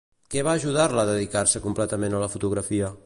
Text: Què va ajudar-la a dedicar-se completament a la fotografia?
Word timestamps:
Què 0.35 0.43
va 0.47 0.55
ajudar-la 0.59 1.03
a 1.03 1.09
dedicar-se 1.11 1.61
completament 1.67 2.17
a 2.17 2.23
la 2.25 2.31
fotografia? 2.37 2.91